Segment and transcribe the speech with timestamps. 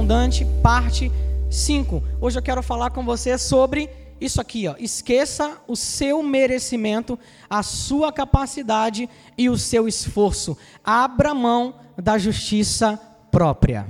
[0.00, 1.12] superabundante, parte
[1.50, 2.02] 5.
[2.20, 4.74] Hoje eu quero falar com você sobre isso aqui, ó.
[4.78, 7.18] Esqueça o seu merecimento,
[7.50, 10.56] a sua capacidade e o seu esforço.
[10.82, 12.98] Abra mão da justiça
[13.30, 13.86] própria.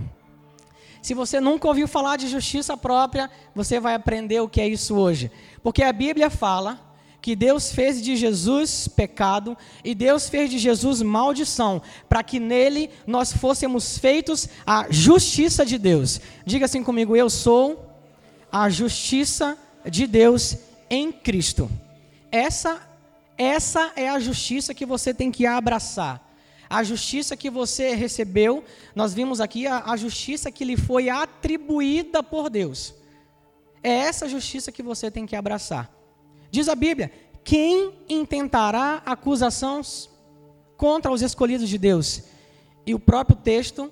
[1.00, 4.96] Se você nunca ouviu falar de justiça própria, você vai aprender o que é isso
[4.96, 5.30] hoje.
[5.62, 6.78] Porque a Bíblia fala
[7.20, 12.90] que Deus fez de Jesus pecado e Deus fez de Jesus maldição, para que nele
[13.06, 16.20] nós fôssemos feitos a justiça de Deus.
[16.44, 17.86] Diga assim comigo: eu sou
[18.50, 20.56] a justiça de Deus
[20.88, 21.70] em Cristo.
[22.30, 22.88] Essa
[23.36, 26.30] essa é a justiça que você tem que abraçar
[26.70, 28.62] a justiça que você recebeu,
[28.94, 32.94] nós vimos aqui a, a justiça que lhe foi atribuída por Deus.
[33.82, 35.90] É essa justiça que você tem que abraçar.
[36.50, 37.10] Diz a Bíblia:
[37.44, 40.08] quem intentará acusações
[40.76, 42.22] contra os escolhidos de Deus?
[42.86, 43.90] E o próprio texto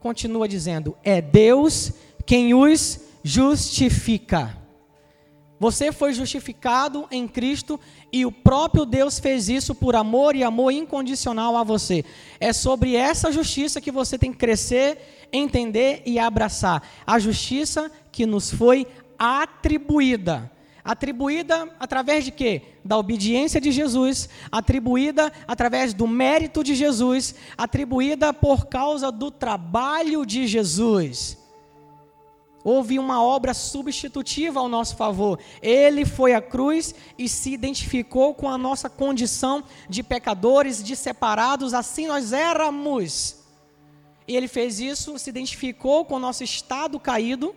[0.00, 1.92] continua dizendo: é Deus
[2.26, 4.58] quem os justifica.
[5.62, 7.78] Você foi justificado em Cristo
[8.12, 12.04] e o próprio Deus fez isso por amor e amor incondicional a você.
[12.40, 16.82] É sobre essa justiça que você tem que crescer, entender e abraçar.
[17.06, 20.50] A justiça que nos foi atribuída.
[20.84, 22.62] Atribuída através de quê?
[22.84, 30.26] Da obediência de Jesus, atribuída através do mérito de Jesus, atribuída por causa do trabalho
[30.26, 31.38] de Jesus.
[32.64, 35.38] Houve uma obra substitutiva ao nosso favor.
[35.60, 41.74] Ele foi à cruz e se identificou com a nossa condição de pecadores, de separados,
[41.74, 43.42] assim nós éramos.
[44.28, 47.54] E ele fez isso, se identificou com o nosso estado caído.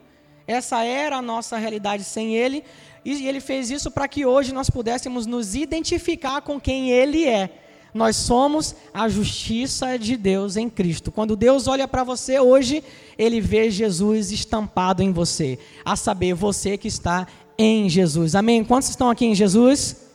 [0.47, 2.63] Essa era a nossa realidade sem ele.
[3.05, 7.61] E ele fez isso para que hoje nós pudéssemos nos identificar com quem ele é
[7.95, 11.13] nós somos a justiça de Deus em Cristo.
[11.13, 12.83] Quando Deus olha para você hoje,
[13.17, 17.25] ele vê Jesus estampado em você, a saber, você que está
[17.57, 18.35] em Jesus.
[18.35, 18.65] Amém?
[18.65, 20.09] Quantos estão aqui em Jesus?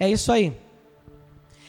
[0.00, 0.56] É isso aí.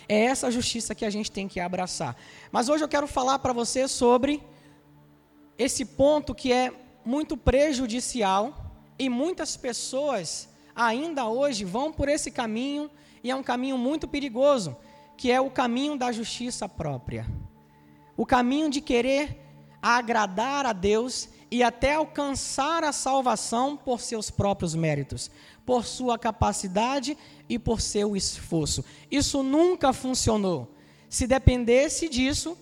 [0.08, 2.16] É essa justiça que a gente tem que abraçar.
[2.54, 4.42] Mas hoje eu quero falar para você sobre
[5.58, 6.72] esse ponto que é
[7.04, 10.49] muito prejudicial e muitas pessoas
[10.80, 12.90] ainda hoje vão por esse caminho
[13.22, 14.78] e é um caminho muito perigoso
[15.18, 17.28] que é o caminho da justiça própria.
[18.16, 19.38] O caminho de querer
[19.82, 25.30] agradar a Deus e até alcançar a salvação por seus próprios méritos,
[25.66, 27.18] por sua capacidade
[27.50, 28.86] e por seu esforço.
[29.12, 30.74] Isso nunca funcionou.
[31.10, 32.58] Se dependesse disso,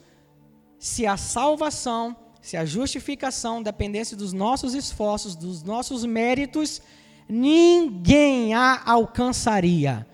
[0.80, 6.82] se a salvação, se a justificação dependesse dos nossos esforços, dos nossos méritos,
[7.28, 10.08] ninguém a alcançaria.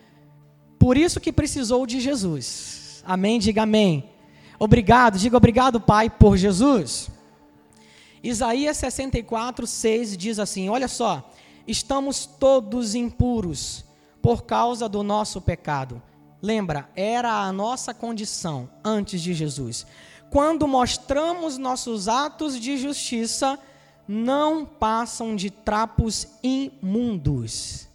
[0.80, 3.04] Por isso que precisou de Jesus.
[3.06, 3.40] Amém?
[3.40, 4.10] Diga amém.
[4.60, 7.10] Obrigado, diga obrigado, Pai, por Jesus.
[8.24, 11.30] Isaías 64, 6 diz assim: Olha só,
[11.68, 13.84] estamos todos impuros
[14.22, 16.02] por causa do nosso pecado.
[16.42, 19.86] Lembra, era a nossa condição antes de Jesus.
[20.30, 23.60] Quando mostramos nossos atos de justiça,
[24.08, 27.88] não passam de trapos imundos.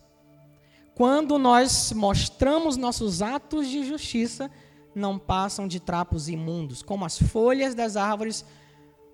[0.95, 4.51] Quando nós mostramos nossos atos de justiça,
[4.95, 8.45] não passam de trapos imundos, como as folhas das árvores,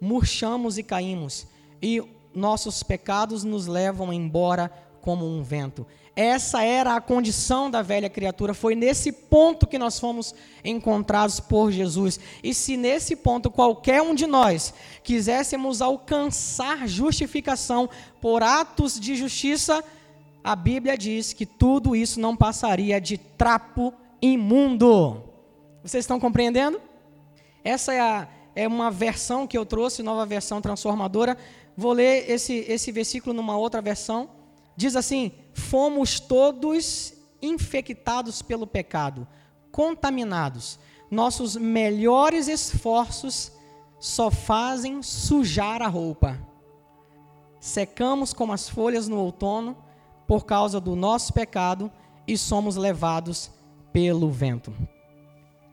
[0.01, 1.47] murchamos e caímos,
[1.83, 2.03] e
[2.35, 5.87] nossos pecados nos levam embora como um vento.
[6.17, 10.33] Essa era a condição da velha criatura, foi nesse ponto que nós fomos
[10.65, 12.21] encontrados por Jesus.
[12.43, 19.83] E se nesse ponto qualquer um de nós quiséssemos alcançar justificação por atos de justiça,
[20.43, 23.93] a Bíblia diz que tudo isso não passaria de trapo
[24.23, 25.21] imundo.
[25.83, 26.81] Vocês estão compreendendo?
[27.65, 31.37] Essa é, a, é uma versão que eu trouxe, nova versão transformadora.
[31.77, 34.29] Vou ler esse, esse versículo numa outra versão.
[34.77, 39.27] Diz assim: Fomos todos infectados pelo pecado,
[39.71, 40.79] contaminados.
[41.11, 43.53] Nossos melhores esforços
[44.01, 46.39] só fazem sujar a roupa.
[47.61, 49.77] Secamos como as folhas no outono
[50.27, 51.91] por causa do nosso pecado
[52.27, 53.51] e somos levados
[53.93, 54.75] pelo vento.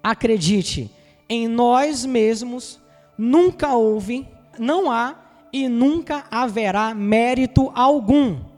[0.03, 0.91] Acredite,
[1.27, 2.79] em nós mesmos
[3.17, 4.27] nunca houve,
[4.57, 5.15] não há
[5.51, 8.50] e nunca haverá mérito algum.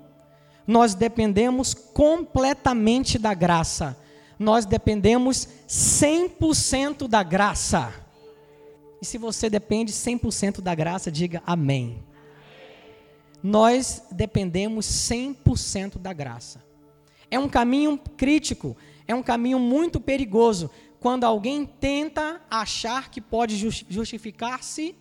[0.66, 3.98] Nós dependemos completamente da graça.
[4.40, 7.94] Nós dependemos 100% da graça.
[9.02, 12.04] E se você depende 100% da graça, diga amém
[13.44, 16.64] nós dependemos 100% da graça.
[17.30, 23.58] É um caminho crítico, é um caminho muito perigoso quando alguém tenta achar que pode
[23.90, 24.96] justificar-se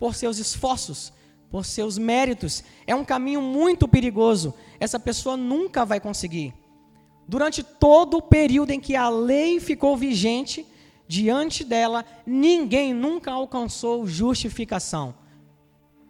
[0.00, 1.12] por seus esforços,
[1.50, 2.62] por seus méritos.
[2.86, 4.54] É um caminho muito perigoso.
[4.78, 6.54] Essa pessoa nunca vai conseguir.
[7.26, 10.66] Durante todo o período em que a lei ficou vigente,
[11.06, 15.14] diante dela, ninguém nunca alcançou justificação.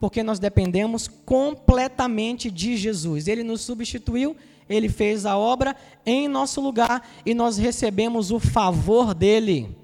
[0.01, 3.27] Porque nós dependemos completamente de Jesus.
[3.27, 4.37] Ele nos substituiu,
[4.69, 5.75] ele fez a obra
[6.07, 9.77] em nosso lugar e nós recebemos o favor dele.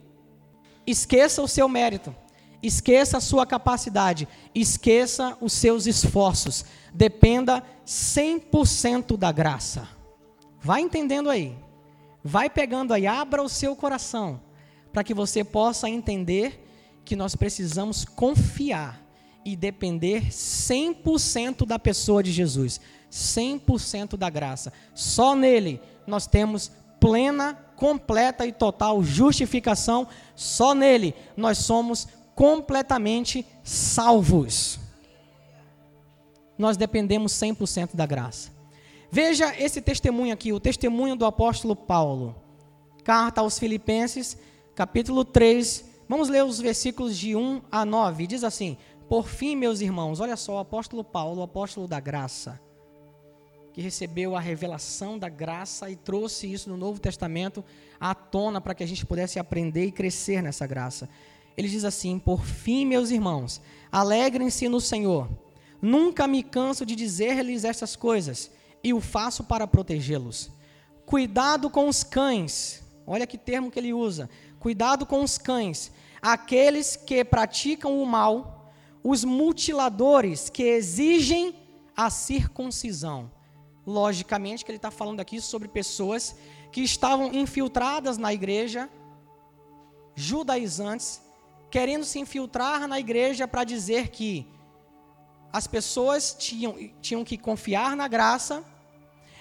[0.87, 2.15] Esqueça o seu mérito.
[2.65, 6.65] Esqueça a sua capacidade, esqueça os seus esforços.
[6.95, 9.87] Dependa 100% da graça.
[10.63, 11.55] Vai entendendo aí.
[12.25, 14.41] Vai pegando aí, abra o seu coração
[14.95, 16.67] para que você possa entender
[17.05, 18.99] que nós precisamos confiar
[19.45, 22.81] e depender 100% da pessoa de Jesus,
[23.13, 24.73] 100% da graça.
[24.95, 30.09] Só nele nós temos plena, completa e total justificação.
[30.35, 34.79] Só nele nós somos completamente salvos.
[36.57, 38.53] Nós dependemos 100% da graça.
[39.11, 42.35] Veja esse testemunho aqui, o testemunho do apóstolo Paulo.
[43.05, 44.37] Carta aos Filipenses,
[44.75, 45.85] capítulo 3.
[46.09, 48.27] Vamos ler os versículos de 1 a 9.
[48.27, 48.77] Diz assim:
[49.09, 52.61] Por fim, meus irmãos, olha só, o apóstolo Paulo, o apóstolo da graça,
[53.73, 57.65] que recebeu a revelação da graça e trouxe isso no Novo Testamento
[58.01, 61.09] à tona para que a gente pudesse aprender e crescer nessa graça.
[61.57, 63.61] Ele diz assim: Por fim, meus irmãos,
[63.91, 65.29] alegrem-se no Senhor.
[65.81, 68.51] Nunca me canso de dizer-lhes estas coisas,
[68.83, 70.51] e o faço para protegê-los.
[71.05, 72.83] Cuidado com os cães.
[73.07, 74.31] Olha que termo que ele usa.
[74.59, 75.93] Cuidado com os cães,
[76.23, 78.73] aqueles que praticam o mal,
[79.03, 81.55] os mutiladores que exigem
[81.95, 83.31] a circuncisão.
[83.87, 86.35] Logicamente que ele está falando aqui sobre pessoas
[86.73, 88.89] que estavam infiltradas na igreja,
[90.15, 91.21] judaizantes,
[91.75, 94.47] querendo se infiltrar na igreja para dizer que
[95.53, 98.63] as pessoas tinham, tinham que confiar na graça,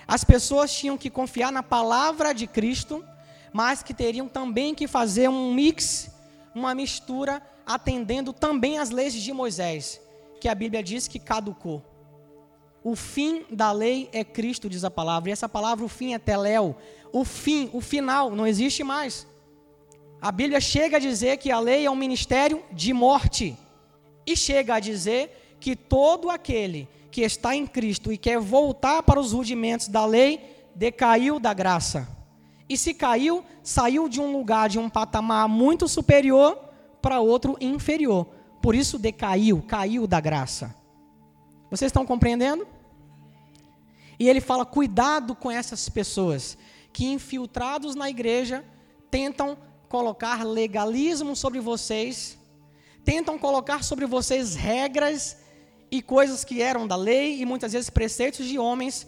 [0.07, 3.05] as pessoas tinham que confiar na palavra de Cristo,
[3.53, 6.09] mas que teriam também que fazer um mix,
[6.55, 10.01] uma mistura, atendendo também às leis de Moisés,
[10.41, 11.85] que a Bíblia diz que caducou.
[12.83, 16.17] O fim da lei é Cristo, diz a palavra, e essa palavra, o fim é
[16.17, 16.75] teléu.
[17.11, 19.27] O fim, o final, não existe mais.
[20.23, 23.57] A Bíblia chega a dizer que a lei é um ministério de morte.
[24.25, 29.19] E chega a dizer que todo aquele que está em Cristo e quer voltar para
[29.19, 32.07] os rudimentos da lei, decaiu da graça.
[32.69, 36.57] E se caiu, saiu de um lugar, de um patamar muito superior
[37.01, 38.25] para outro inferior.
[38.61, 40.73] Por isso decaiu, caiu da graça.
[41.69, 42.65] Vocês estão compreendendo?
[44.17, 46.57] E ele fala: cuidado com essas pessoas
[46.93, 48.63] que, infiltrados na igreja,
[49.11, 49.57] tentam
[49.93, 52.35] colocar legalismo sobre vocês,
[53.05, 55.37] tentam colocar sobre vocês regras
[55.91, 59.05] e coisas que eram da lei e muitas vezes preceitos de homens,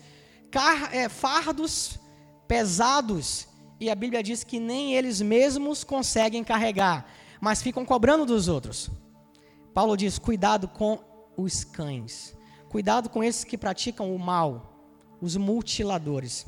[0.92, 2.00] é, fardos
[2.48, 3.48] pesados,
[3.80, 7.10] e a Bíblia diz que nem eles mesmos conseguem carregar,
[7.42, 8.92] mas ficam cobrando dos outros.
[9.74, 11.00] Paulo diz: cuidado com
[11.36, 12.38] os cães,
[12.70, 14.86] cuidado com esses que praticam o mal,
[15.20, 16.46] os mutiladores.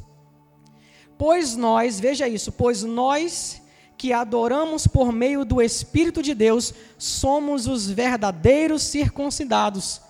[1.17, 3.65] Pois nós, veja isso, pois nós
[3.97, 10.01] que adoramos por meio do Espírito de Deus, somos os verdadeiros circuncidados.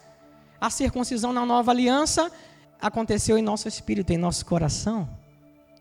[0.60, 2.32] A circuncisão na nova aliança
[2.82, 5.08] aconteceu em nosso espírito, em nosso coração.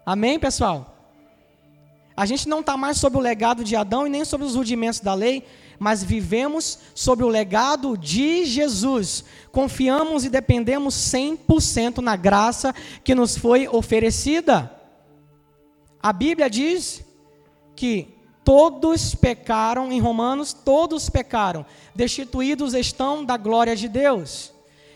[0.04, 0.94] Amém, pessoal?
[2.16, 5.00] A gente não está mais sob o legado de Adão e nem sobre os rudimentos
[5.00, 5.44] da lei,
[5.78, 9.25] mas vivemos sob o legado de Jesus.
[9.52, 14.72] Confiamos e dependemos 100% na graça que nos foi oferecida.
[16.02, 17.04] A Bíblia diz
[17.76, 18.09] que
[18.42, 24.52] todos pecaram, em Romanos, todos pecaram, destituídos estão da glória de Deus.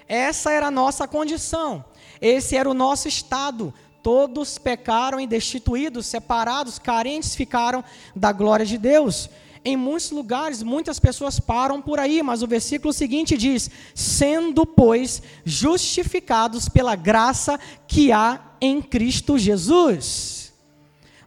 [0.09, 1.85] Essa era a nossa condição,
[2.21, 3.73] esse era o nosso estado.
[4.03, 7.85] Todos pecaram e destituídos, separados, carentes ficaram
[8.17, 9.29] da glória de Deus.
[9.63, 15.23] Em muitos lugares, muitas pessoas param por aí, mas o versículo seguinte diz: sendo, pois,
[15.45, 20.40] justificados pela graça que há em Cristo Jesus.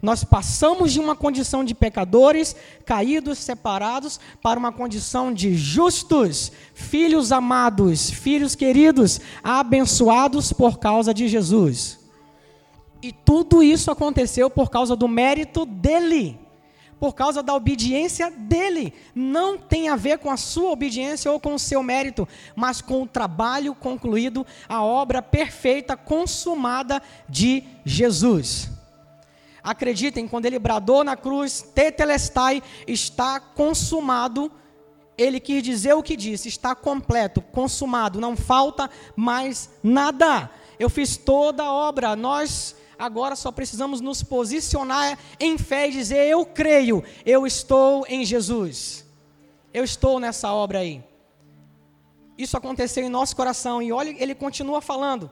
[0.03, 2.53] Nós passamos de uma condição de pecadores,
[2.86, 11.29] caídos, separados, para uma condição de justos, filhos amados, filhos queridos, abençoados por causa de
[11.29, 11.98] Jesus.
[13.01, 16.38] E tudo isso aconteceu por causa do mérito dele,
[17.00, 18.93] por causa da obediência dele.
[19.15, 23.03] Não tem a ver com a sua obediência ou com o seu mérito, mas com
[23.03, 28.82] o trabalho concluído, a obra perfeita, consumada de Jesus.
[29.63, 34.51] Acreditem, quando ele bradou na cruz, Tetelestai, está consumado,
[35.17, 40.50] ele quis dizer o que disse: está completo, consumado, não falta mais nada.
[40.77, 42.15] Eu fiz toda a obra.
[42.15, 48.25] Nós agora só precisamos nos posicionar em fé e dizer: Eu creio, eu estou em
[48.25, 49.05] Jesus.
[49.74, 51.03] Eu estou nessa obra aí.
[52.38, 53.82] Isso aconteceu em nosso coração.
[53.82, 55.32] E olha, ele continua falando: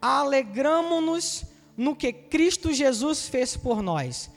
[0.00, 1.44] Alegramo-nos
[1.76, 4.30] no que Cristo Jesus fez por nós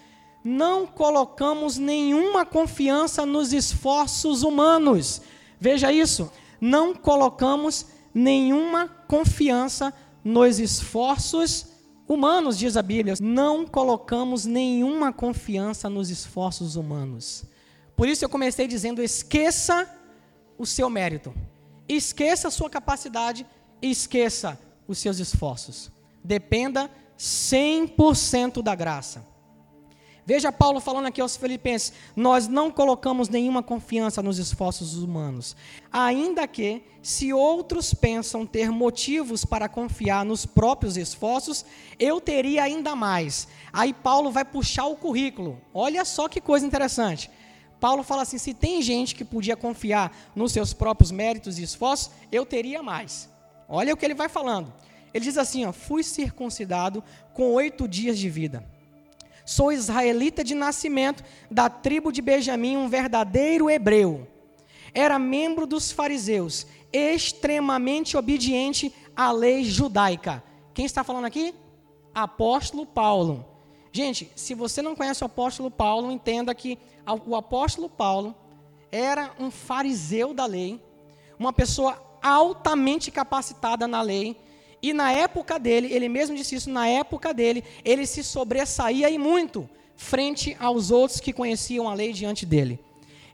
[0.46, 5.20] não colocamos nenhuma confiança nos esforços humanos.
[5.60, 9.92] Veja isso, não colocamos nenhuma confiança
[10.24, 11.66] nos esforços
[12.08, 13.16] humanos, diz a Bíblia.
[13.20, 17.44] Não colocamos nenhuma confiança nos esforços humanos.
[17.98, 19.90] Por isso eu comecei dizendo: esqueça
[20.60, 21.34] o seu mérito,
[21.90, 23.48] esqueça a sua capacidade,
[23.82, 25.95] esqueça os seus esforços.
[26.26, 29.26] Dependa 100% da graça.
[30.26, 35.56] Veja Paulo falando aqui aos Filipenses: nós não colocamos nenhuma confiança nos esforços humanos,
[35.92, 41.64] ainda que, se outros pensam ter motivos para confiar nos próprios esforços,
[42.00, 43.48] eu teria ainda mais.
[43.72, 45.62] Aí Paulo vai puxar o currículo.
[45.72, 47.30] Olha só que coisa interessante.
[47.80, 52.10] Paulo fala assim: se tem gente que podia confiar nos seus próprios méritos e esforços,
[52.32, 53.30] eu teria mais.
[53.70, 54.74] Olha o que ele vai falando.
[55.16, 57.04] Ele diz assim: ó, fui circuncidado
[57.34, 58.76] com oito dias de vida
[59.46, 64.28] Sou israelita de nascimento, da tribo de Benjamim, um verdadeiro hebreu.
[64.92, 70.44] Era membro dos fariseus, extremamente obediente à lei judaica.
[70.74, 71.54] Quem está falando aqui?
[72.14, 73.46] Apóstolo Paulo.
[73.92, 76.80] Gente, se você não conhece o apóstolo Paulo, entenda que
[77.28, 78.34] o apóstolo Paulo
[78.92, 80.82] era um fariseu da lei,
[81.38, 84.36] uma pessoa altamente capacitada na lei,
[84.90, 89.18] e na época dele, ele mesmo disse isso, na época dele, ele se sobressaía e
[89.18, 92.80] muito frente aos outros que conheciam a lei diante dele.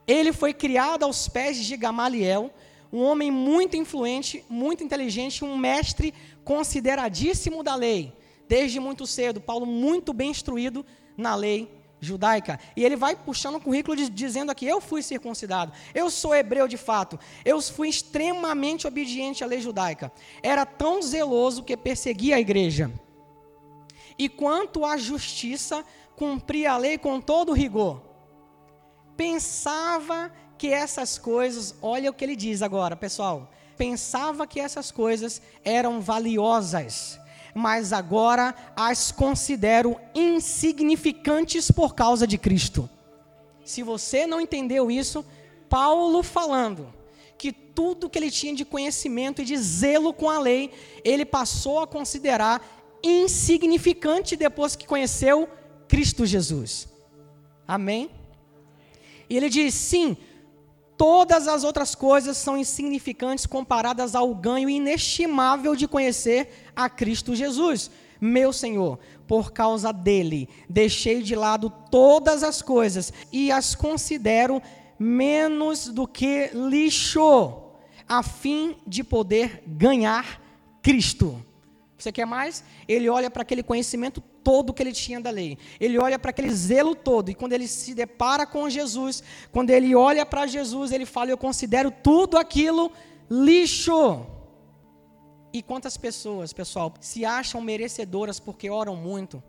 [0.07, 2.51] Ele foi criado aos pés de Gamaliel,
[2.91, 8.13] um homem muito influente, muito inteligente, um mestre consideradíssimo da lei.
[8.47, 10.85] Desde muito cedo, Paulo muito bem instruído
[11.17, 11.69] na lei
[12.01, 12.59] judaica.
[12.75, 16.67] E ele vai puxando o currículo de, dizendo aqui: Eu fui circuncidado, eu sou hebreu
[16.67, 20.11] de fato, eu fui extremamente obediente à lei judaica.
[20.41, 22.91] Era tão zeloso que perseguia a igreja.
[24.17, 28.01] E quanto à justiça, cumpria a lei com todo rigor.
[29.15, 33.51] Pensava que essas coisas, olha o que ele diz agora, pessoal.
[33.77, 37.20] Pensava que essas coisas eram valiosas
[37.53, 42.89] mas agora as considero insignificantes por causa de Cristo.
[43.63, 45.25] Se você não entendeu isso,
[45.69, 46.93] Paulo falando
[47.37, 50.71] que tudo que ele tinha de conhecimento e de zelo com a lei,
[51.03, 52.61] ele passou a considerar
[53.03, 55.49] insignificante depois que conheceu
[55.87, 56.87] Cristo Jesus.
[57.67, 58.11] Amém?
[59.29, 60.17] E ele diz: sim,
[61.01, 67.89] todas as outras coisas são insignificantes comparadas ao ganho inestimável de conhecer a Cristo Jesus,
[68.21, 68.99] meu Senhor.
[69.27, 74.61] Por causa dele, deixei de lado todas as coisas e as considero
[74.99, 77.51] menos do que lixo,
[78.07, 80.39] a fim de poder ganhar
[80.83, 81.43] Cristo.
[81.97, 82.63] Você quer mais?
[82.87, 85.57] Ele olha para aquele conhecimento todo que ele tinha da lei.
[85.79, 87.29] Ele olha para aquele zelo todo.
[87.29, 91.37] E quando ele se depara com Jesus, quando ele olha para Jesus, ele fala: Eu
[91.37, 92.91] considero tudo aquilo
[93.29, 94.25] lixo.
[95.53, 99.43] E quantas pessoas, pessoal, se acham merecedoras porque oram muito,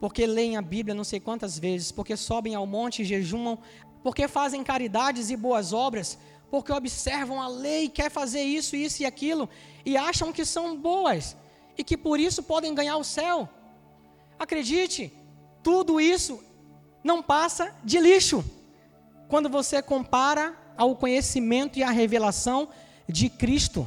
[0.00, 3.58] porque leem a Bíblia não sei quantas vezes, porque sobem ao monte e jejumam,
[4.02, 6.18] porque fazem caridades e boas obras,
[6.50, 9.48] porque observam a lei, quer fazer isso, isso e aquilo,
[9.84, 11.36] e acham que são boas
[11.76, 13.48] e que por isso podem ganhar o céu.
[14.38, 15.12] Acredite,
[15.62, 16.42] tudo isso
[17.02, 18.44] não passa de lixo
[19.28, 22.68] quando você compara ao conhecimento e à revelação
[23.08, 23.86] de Cristo.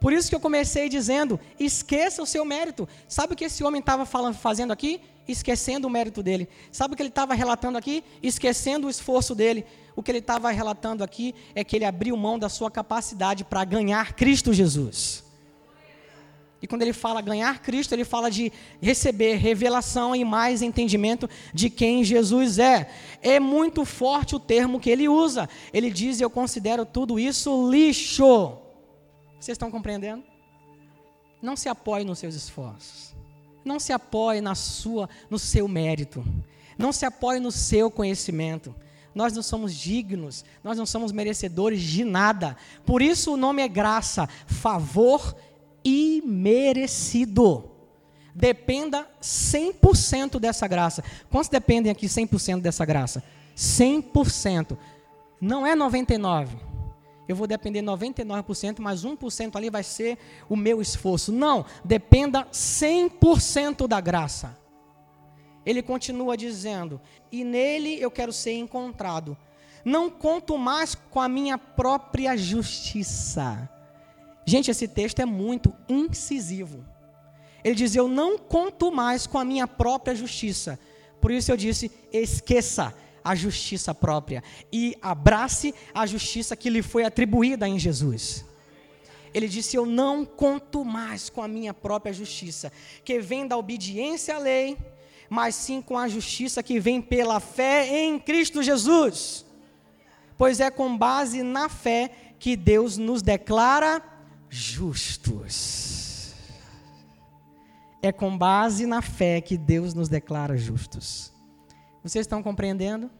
[0.00, 2.88] Por isso que eu comecei dizendo: esqueça o seu mérito.
[3.06, 5.00] Sabe o que esse homem estava fazendo aqui?
[5.28, 6.48] Esquecendo o mérito dele.
[6.72, 8.02] Sabe o que ele estava relatando aqui?
[8.22, 9.64] Esquecendo o esforço dele.
[9.94, 13.64] O que ele estava relatando aqui é que ele abriu mão da sua capacidade para
[13.64, 15.29] ganhar Cristo Jesus.
[16.62, 18.52] E quando ele fala ganhar Cristo, ele fala de
[18.82, 22.90] receber revelação e mais entendimento de quem Jesus é.
[23.22, 25.48] É muito forte o termo que ele usa.
[25.72, 28.58] Ele diz: Eu considero tudo isso lixo.
[29.38, 30.22] Vocês estão compreendendo?
[31.40, 33.14] Não se apoie nos seus esforços.
[33.64, 36.22] Não se apoie na sua, no seu mérito.
[36.76, 38.74] Não se apoie no seu conhecimento.
[39.14, 42.56] Nós não somos dignos, nós não somos merecedores de nada.
[42.86, 45.34] Por isso o nome é graça, favor
[45.84, 47.70] imerecido.
[48.34, 51.02] Dependa 100% dessa graça.
[51.30, 53.22] Quantos dependem aqui 100% dessa graça?
[53.56, 54.76] 100%.
[55.40, 56.56] Não é 99.
[57.28, 60.18] eu vou depender 99%, mas 1% ali vai ser
[60.48, 61.30] o meu esforço.
[61.32, 64.58] Não, dependa 100% da graça.
[65.64, 69.36] Ele continua dizendo: E nele eu quero ser encontrado.
[69.84, 73.68] Não conto mais com a minha própria justiça.
[74.50, 76.84] Gente, esse texto é muito incisivo.
[77.62, 80.76] Ele diz: Eu não conto mais com a minha própria justiça.
[81.20, 82.92] Por isso eu disse: esqueça
[83.22, 84.42] a justiça própria
[84.72, 88.44] e abrace a justiça que lhe foi atribuída em Jesus.
[89.32, 92.72] Ele disse: Eu não conto mais com a minha própria justiça,
[93.04, 94.76] que vem da obediência à lei,
[95.28, 99.46] mas sim com a justiça que vem pela fé em Cristo Jesus.
[100.36, 104.10] Pois é com base na fé que Deus nos declara
[104.50, 106.34] justos.
[108.02, 111.32] É com base na fé que Deus nos declara justos.
[112.02, 113.10] Vocês estão compreendendo?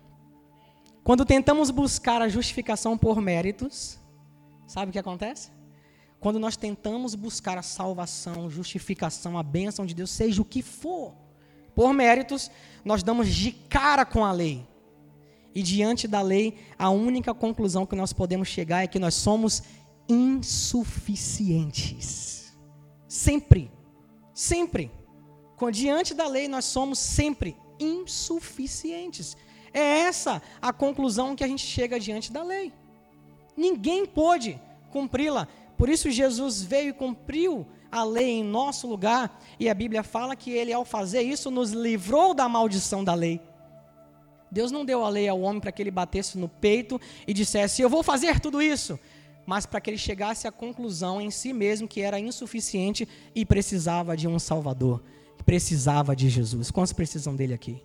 [1.04, 3.98] Quando tentamos buscar a justificação por méritos,
[4.66, 5.50] sabe o que acontece?
[6.18, 11.14] Quando nós tentamos buscar a salvação, justificação, a bênção de Deus, seja o que for,
[11.74, 12.50] por méritos,
[12.84, 14.66] nós damos de cara com a lei.
[15.54, 19.62] E diante da lei, a única conclusão que nós podemos chegar é que nós somos
[20.10, 22.52] insuficientes.
[23.08, 23.72] Sempre.
[24.34, 24.90] Sempre.
[25.72, 29.36] Diante da lei, nós somos sempre insuficientes.
[29.72, 32.72] É essa a conclusão que a gente chega diante da lei.
[33.56, 35.46] Ninguém pôde cumpri-la.
[35.76, 40.36] Por isso Jesus veio e cumpriu a lei em nosso lugar, e a Bíblia fala
[40.36, 43.40] que ele, ao fazer isso, nos livrou da maldição da lei.
[44.50, 47.82] Deus não deu a lei ao homem para que ele batesse no peito e dissesse:
[47.82, 48.98] Eu vou fazer tudo isso,
[49.50, 54.16] mas para que ele chegasse à conclusão em si mesmo que era insuficiente e precisava
[54.16, 55.02] de um Salvador,
[55.44, 56.70] precisava de Jesus.
[56.70, 57.82] Quantos precisam dele aqui?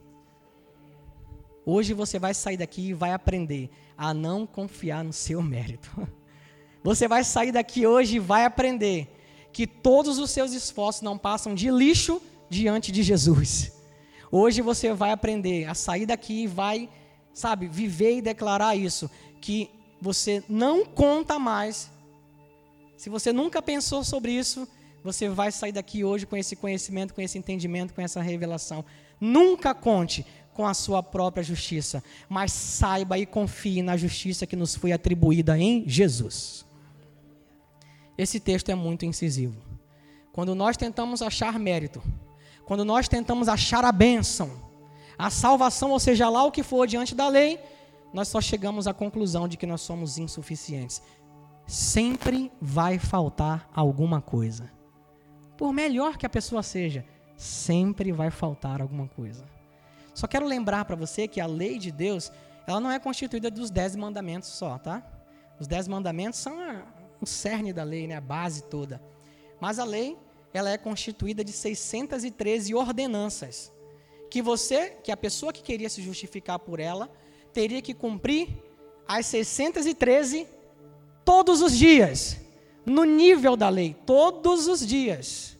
[1.66, 5.90] Hoje você vai sair daqui e vai aprender a não confiar no seu mérito.
[6.84, 9.08] Você vai sair daqui hoje e vai aprender
[9.52, 13.72] que todos os seus esforços não passam de lixo diante de Jesus.
[14.32, 16.88] Hoje você vai aprender a sair daqui e vai,
[17.34, 19.10] sabe, viver e declarar isso,
[19.42, 21.90] que você não conta mais.
[22.98, 24.68] Se você nunca pensou sobre isso,
[25.04, 28.84] você vai sair daqui hoje com esse conhecimento, com esse entendimento, com essa revelação.
[29.20, 34.74] Nunca conte com a sua própria justiça, mas saiba e confie na justiça que nos
[34.74, 36.66] foi atribuída em Jesus.
[38.18, 39.56] Esse texto é muito incisivo.
[40.32, 42.02] Quando nós tentamos achar mérito,
[42.66, 44.52] quando nós tentamos achar a bênção,
[45.18, 47.60] a salvação, ou seja, lá o que for diante da lei,
[48.16, 51.02] nós só chegamos à conclusão de que nós somos insuficientes.
[51.68, 54.72] Sempre vai faltar alguma coisa.
[55.58, 59.44] Por melhor que a pessoa seja, sempre vai faltar alguma coisa.
[60.14, 62.32] Só quero lembrar para você que a lei de Deus,
[62.66, 65.06] ela não é constituída dos dez mandamentos só, tá?
[65.60, 66.58] Os dez mandamentos são
[67.20, 68.16] o cerne da lei, né?
[68.16, 69.04] a base toda.
[69.60, 70.18] Mas a lei,
[70.54, 73.74] ela é constituída de 613 ordenanças,
[74.32, 77.12] que você, que a pessoa que queria se justificar por ela,
[77.56, 78.50] teria que cumprir
[79.08, 80.46] as 613
[81.24, 82.38] todos os dias,
[82.86, 85.58] no nível da lei, todos os dias.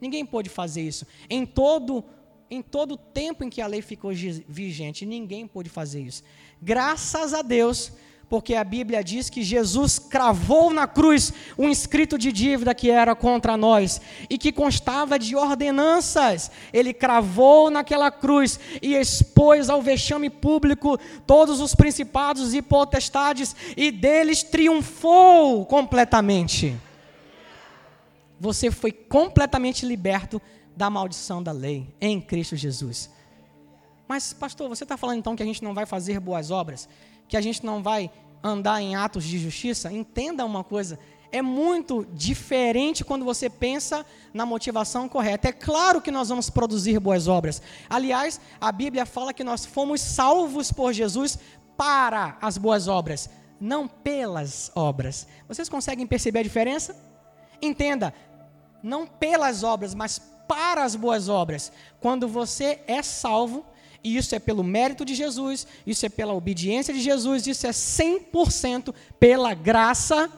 [0.00, 1.06] Ninguém pôde fazer isso.
[1.30, 2.04] Em todo
[2.48, 4.12] em todo o tempo em que a lei ficou
[4.48, 6.22] vigente, ninguém pôde fazer isso.
[6.62, 7.92] Graças a Deus,
[8.28, 13.14] porque a Bíblia diz que Jesus cravou na cruz um escrito de dívida que era
[13.14, 16.50] contra nós e que constava de ordenanças.
[16.72, 23.92] Ele cravou naquela cruz e expôs ao vexame público todos os principados e potestades e
[23.92, 26.76] deles triunfou completamente.
[28.40, 30.42] Você foi completamente liberto
[30.76, 33.08] da maldição da lei em Cristo Jesus.
[34.08, 36.88] Mas, pastor, você está falando então que a gente não vai fazer boas obras?
[37.28, 38.10] Que a gente não vai
[38.42, 39.92] andar em atos de justiça?
[39.92, 40.98] Entenda uma coisa:
[41.32, 45.48] é muito diferente quando você pensa na motivação correta.
[45.48, 47.60] É claro que nós vamos produzir boas obras.
[47.88, 51.38] Aliás, a Bíblia fala que nós fomos salvos por Jesus
[51.76, 53.28] para as boas obras,
[53.60, 55.26] não pelas obras.
[55.48, 56.96] Vocês conseguem perceber a diferença?
[57.60, 58.14] Entenda,
[58.82, 61.72] não pelas obras, mas para as boas obras.
[62.00, 63.64] Quando você é salvo,
[64.02, 67.70] e isso é pelo mérito de Jesus, isso é pela obediência de Jesus, isso é
[67.70, 70.30] 100% pela graça.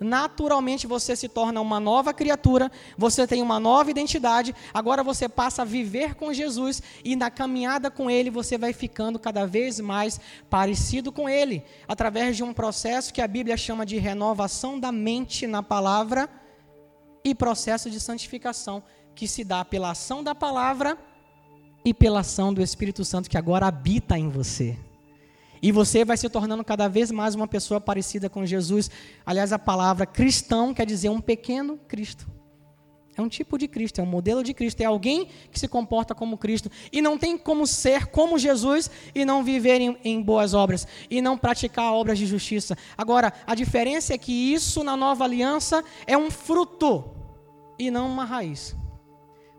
[0.00, 5.62] Naturalmente você se torna uma nova criatura, você tem uma nova identidade, agora você passa
[5.62, 10.18] a viver com Jesus e na caminhada com Ele você vai ficando cada vez mais
[10.50, 15.46] parecido com Ele, através de um processo que a Bíblia chama de renovação da mente
[15.46, 16.28] na palavra
[17.24, 18.82] e processo de santificação,
[19.14, 20.98] que se dá pela ação da palavra
[21.84, 24.76] e pela ação do Espírito Santo que agora habita em você.
[25.62, 28.90] E você vai se tornando cada vez mais uma pessoa parecida com Jesus.
[29.24, 32.26] Aliás, a palavra cristão quer dizer um pequeno Cristo.
[33.14, 36.14] É um tipo de Cristo, é um modelo de Cristo, é alguém que se comporta
[36.14, 36.70] como Cristo.
[36.90, 41.20] E não tem como ser como Jesus e não viver em, em, boas obras, e
[41.20, 42.76] não praticar obras de justiça.
[42.96, 47.04] Agora, a diferença é que isso na nova aliança é um fruto
[47.78, 48.74] e não uma raiz.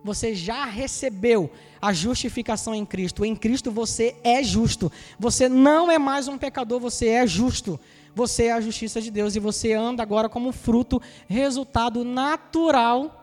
[0.04, 1.50] Você já recebeu
[1.84, 3.26] a justificação em Cristo.
[3.26, 4.90] Em Cristo você é justo.
[5.20, 7.78] Você não é mais um pecador, você é justo.
[8.16, 13.22] Você é a justiça de Deus e você anda agora como fruto, resultado natural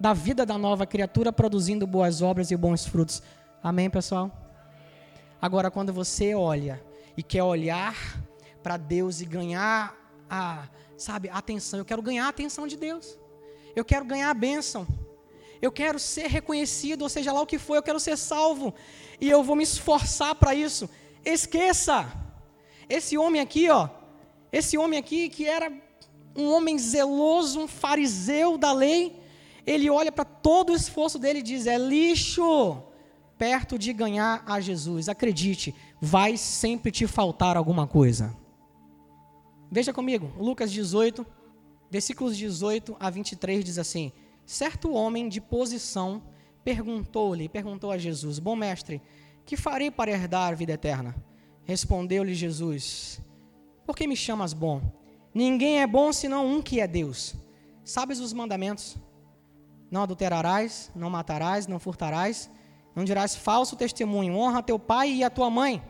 [0.00, 3.22] da vida da nova criatura, produzindo boas obras e bons frutos.
[3.62, 4.30] Amém, pessoal?
[5.38, 6.82] Agora, quando você olha
[7.18, 7.94] e quer olhar
[8.62, 9.94] para Deus e ganhar
[10.30, 13.18] a, sabe, atenção, eu quero ganhar a atenção de Deus.
[13.76, 14.86] Eu quero ganhar a bênção.
[15.60, 18.74] Eu quero ser reconhecido, ou seja lá o que for, eu quero ser salvo.
[19.20, 20.88] E eu vou me esforçar para isso.
[21.24, 22.10] Esqueça!
[22.88, 23.88] Esse homem aqui, ó.
[24.52, 25.72] Esse homem aqui que era
[26.34, 29.20] um homem zeloso, um fariseu da lei
[29.66, 32.82] ele olha para todo o esforço dele e diz: é lixo
[33.38, 35.08] perto de ganhar a Jesus.
[35.08, 38.36] Acredite, vai sempre te faltar alguma coisa.
[39.70, 41.24] Veja comigo, Lucas 18,
[41.88, 44.12] versículos 18 a 23 diz assim:
[44.50, 46.20] Certo homem de posição
[46.64, 49.00] perguntou-lhe, perguntou a Jesus: Bom mestre,
[49.46, 51.14] que farei para herdar a vida eterna?
[51.62, 53.20] Respondeu-lhe Jesus:
[53.86, 54.82] Por que me chamas bom?
[55.32, 57.36] Ninguém é bom senão um que é Deus.
[57.84, 58.96] Sabes os mandamentos?
[59.88, 62.50] Não adulterarás, não matarás, não furtarás,
[62.92, 65.80] não dirás falso testemunho, honra teu pai e a tua mãe.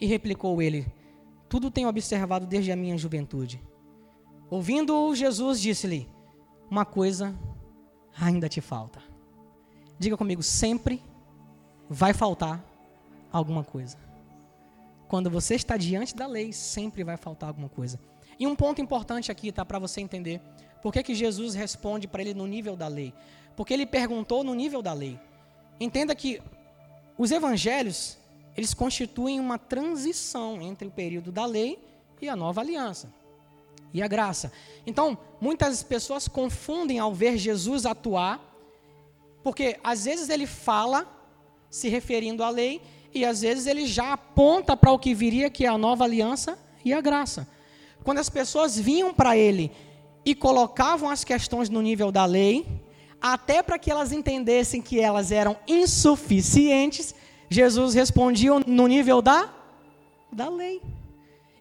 [0.00, 0.90] E replicou ele:
[1.50, 3.62] Tudo tenho observado desde a minha juventude.
[4.48, 6.08] Ouvindo Jesus, disse-lhe:
[6.70, 7.34] Uma coisa
[8.18, 9.02] ainda te falta.
[9.98, 11.02] Diga comigo, sempre
[11.88, 12.64] vai faltar
[13.32, 13.98] alguma coisa.
[15.08, 17.98] Quando você está diante da lei, sempre vai faltar alguma coisa.
[18.38, 20.40] E um ponto importante aqui, tá, para você entender.
[20.80, 23.12] Por que, que Jesus responde para ele no nível da lei?
[23.56, 25.18] Porque ele perguntou no nível da lei.
[25.80, 26.40] Entenda que
[27.18, 28.16] os evangelhos,
[28.56, 31.82] eles constituem uma transição entre o período da lei
[32.22, 33.12] e a nova aliança.
[33.92, 34.52] E a graça.
[34.86, 38.40] Então, muitas pessoas confundem ao ver Jesus atuar,
[39.42, 41.06] porque às vezes ele fala
[41.68, 42.80] se referindo à lei
[43.14, 46.58] e às vezes ele já aponta para o que viria que é a nova aliança
[46.84, 47.48] e a graça.
[48.04, 49.70] Quando as pessoas vinham para ele
[50.24, 52.66] e colocavam as questões no nível da lei,
[53.20, 57.14] até para que elas entendessem que elas eram insuficientes,
[57.48, 59.52] Jesus respondia no nível da,
[60.32, 60.80] da lei.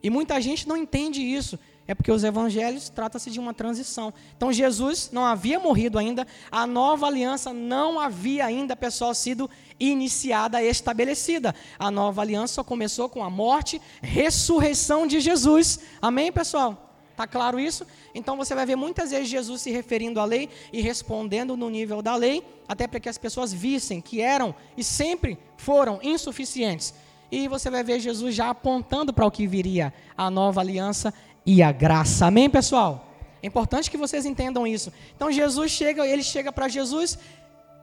[0.02, 1.60] E muita gente não entende isso.
[1.90, 4.14] É porque os evangelhos trata-se de uma transição.
[4.38, 9.50] Então Jesus não havia morrido ainda, a nova aliança não havia ainda, pessoal, sido
[9.80, 11.56] iniciada, estabelecida.
[11.80, 15.80] A nova aliança só começou com a morte, ressurreição de Jesus.
[16.00, 16.94] Amém, pessoal?
[17.10, 17.88] Está claro isso?
[18.14, 22.04] Então você vai ver muitas vezes Jesus se referindo à lei e respondendo no nível
[22.04, 26.94] da lei, até para que as pessoas vissem que eram e sempre foram insuficientes.
[27.32, 31.14] E você vai ver Jesus já apontando para o que viria, a nova aliança
[31.50, 32.28] e a graça.
[32.28, 33.08] Amém, pessoal?
[33.42, 34.94] É importante que vocês entendam isso.
[35.16, 37.18] Então Jesus chega, ele chega para Jesus.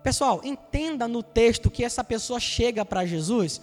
[0.05, 3.61] Pessoal, entenda no texto que essa pessoa chega para Jesus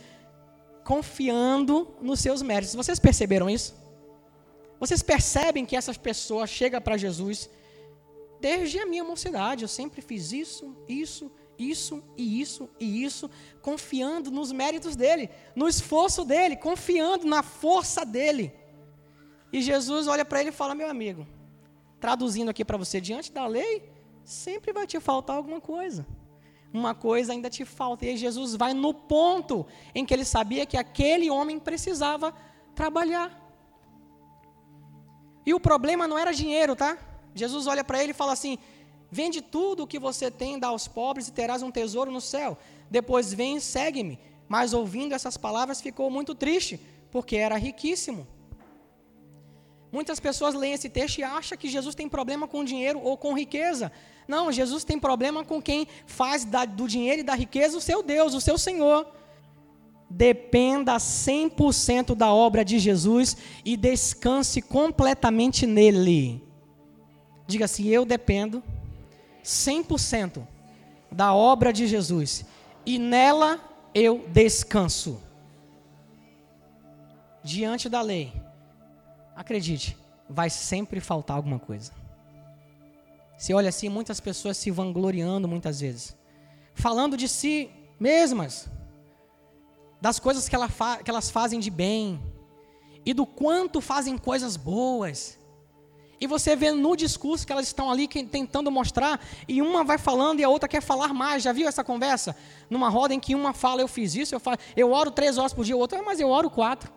[0.83, 2.75] confiando nos seus méritos.
[2.75, 3.73] Vocês perceberam isso?
[4.77, 7.49] Vocês percebem que essas pessoas chegam para Jesus
[8.41, 9.63] desde a minha mocidade.
[9.63, 15.69] Eu sempre fiz isso, isso, isso e isso e isso, confiando nos méritos dele, no
[15.69, 18.51] esforço dele, confiando na força dele.
[19.53, 21.27] E Jesus olha para ele e fala: Meu amigo,
[21.99, 23.87] traduzindo aqui para você, diante da lei,
[24.25, 26.05] sempre vai te faltar alguma coisa.
[26.73, 28.03] Uma coisa ainda te falta.
[28.03, 29.63] E aí Jesus vai no ponto
[29.93, 32.33] em que ele sabia que aquele homem precisava
[32.73, 33.39] trabalhar.
[35.45, 36.97] E o problema não era dinheiro, tá?
[37.35, 38.57] Jesus olha para ele e fala assim:
[39.11, 42.57] Vende tudo o que você tem, dá aos pobres e terás um tesouro no céu.
[42.89, 44.17] Depois vem e segue-me.
[44.47, 46.79] Mas ouvindo essas palavras ficou muito triste,
[47.11, 48.25] porque era riquíssimo.
[49.93, 53.37] Muitas pessoas leem esse texto e acham que Jesus tem problema com dinheiro ou com
[53.37, 53.91] riqueza.
[54.27, 58.33] Não, Jesus tem problema com quem faz do dinheiro e da riqueza o seu Deus,
[58.33, 59.05] o seu Senhor
[60.09, 66.41] dependa 100% da obra de Jesus e descanse completamente nele.
[67.47, 68.63] Diga assim: eu dependo
[69.43, 70.47] 100%
[71.11, 72.45] da obra de Jesus
[72.83, 73.59] e nela
[73.93, 75.21] eu descanso.
[77.43, 78.31] Diante da lei,
[79.35, 79.97] acredite,
[80.29, 81.91] vai sempre faltar alguma coisa.
[83.37, 86.15] Você olha assim, muitas pessoas se vangloriando muitas vezes,
[86.73, 87.69] falando de si
[87.99, 88.69] mesmas
[89.99, 90.69] das coisas que, ela
[91.03, 92.21] que elas fazem de bem
[93.05, 95.37] e do quanto fazem coisas boas.
[96.19, 100.39] E você vê no discurso que elas estão ali tentando mostrar, e uma vai falando
[100.39, 101.43] e a outra quer falar mais.
[101.43, 102.33] Já viu essa conversa?
[102.69, 105.53] Numa roda em que uma fala, eu fiz isso, eu, falo, eu oro três horas
[105.53, 106.89] por dia, outra, mas eu oro quatro.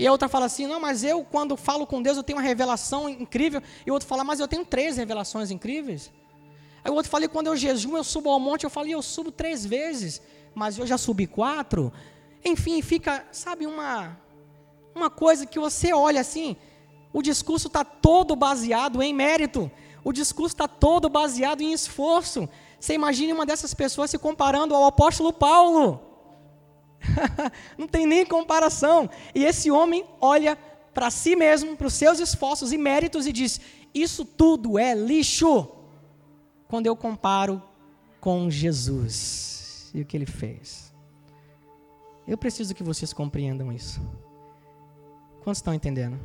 [0.00, 2.42] E a outra fala assim, não, mas eu, quando falo com Deus, eu tenho uma
[2.42, 3.62] revelação incrível.
[3.84, 6.10] E o outro fala, mas eu tenho três revelações incríveis.
[6.82, 9.30] Aí o outro fala, quando eu jejum, eu subo ao monte, eu falo, eu subo
[9.30, 10.22] três vezes,
[10.54, 11.92] mas eu já subi quatro.
[12.42, 14.18] Enfim, fica, sabe, uma,
[14.94, 16.56] uma coisa que você olha assim,
[17.12, 19.70] o discurso está todo baseado em mérito.
[20.02, 22.48] O discurso está todo baseado em esforço.
[22.80, 26.09] Você imagine uma dessas pessoas se comparando ao apóstolo Paulo.
[27.76, 29.08] Não tem nem comparação.
[29.34, 30.56] E esse homem olha
[30.92, 33.60] para si mesmo, para os seus esforços e méritos e diz:
[33.94, 35.68] Isso tudo é lixo.
[36.68, 37.62] Quando eu comparo
[38.20, 40.92] com Jesus e o que ele fez.
[42.28, 44.00] Eu preciso que vocês compreendam isso.
[45.42, 46.20] Quantos estão entendendo?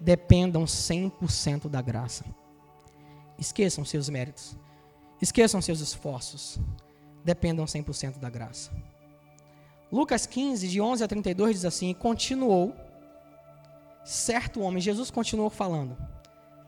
[0.00, 2.24] dependam 100% da graça.
[3.38, 4.56] Esqueçam seus méritos.
[5.20, 6.58] Esqueçam seus esforços.
[7.22, 8.72] Dependam 100% da graça.
[9.92, 12.74] Lucas 15, de 11 a 32 diz assim: Continuou,
[14.04, 15.96] certo homem, Jesus continuou falando.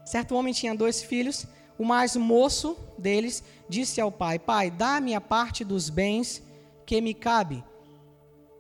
[0.05, 1.47] Certo homem tinha dois filhos.
[1.79, 6.43] O mais moço deles disse ao pai: Pai, dá-me a parte dos bens
[6.85, 7.63] que me cabe.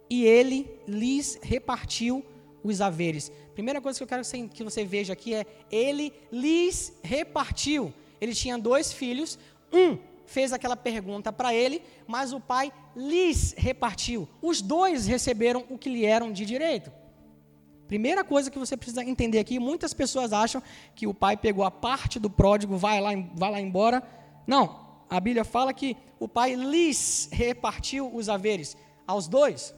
[0.09, 2.25] E ele lhes repartiu
[2.62, 3.33] os haveres.
[3.55, 7.92] Primeira coisa que eu quero que você veja aqui é: ele lhes repartiu.
[8.20, 9.37] Ele tinha dois filhos,
[9.72, 9.98] um
[10.33, 14.29] fez aquela pergunta para ele, mas o pai lhes repartiu.
[14.40, 16.90] Os dois receberam o que lhe eram de direito.
[17.87, 20.62] Primeira coisa que você precisa entender aqui: muitas pessoas acham
[20.95, 24.03] que o pai pegou a parte do pródigo, vai lá, vai lá embora.
[24.47, 29.75] Não, a Bíblia fala que o pai lhes repartiu os haveres aos dois.